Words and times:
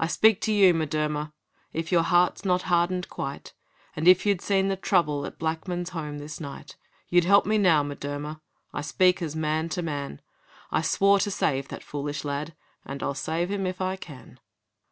'I 0.00 0.08
speak 0.08 0.40
to 0.40 0.52
you, 0.52 0.74
M'Durmer, 0.74 1.30
If 1.72 1.92
your 1.92 2.02
heart's 2.02 2.44
not 2.44 2.62
hardened 2.62 3.08
quite, 3.08 3.52
And 3.94 4.08
if 4.08 4.26
you'd 4.26 4.40
seen 4.40 4.66
the 4.66 4.74
trouble 4.74 5.24
At 5.24 5.38
Blackman's 5.38 5.90
home 5.90 6.18
this 6.18 6.40
night, 6.40 6.74
You'd 7.08 7.22
help 7.22 7.46
me 7.46 7.58
now, 7.58 7.84
M'Durmer 7.84 8.40
I 8.74 8.80
speak 8.80 9.22
as 9.22 9.36
man 9.36 9.68
to 9.68 9.80
man 9.80 10.20
I 10.72 10.82
swore 10.82 11.20
to 11.20 11.30
save 11.30 11.68
that 11.68 11.84
foolish 11.84 12.24
lad, 12.24 12.56
And 12.84 13.04
I'll 13.04 13.14
save 13.14 13.52
him 13.52 13.64
if 13.68 13.80
I 13.80 13.94
can.' 13.94 14.40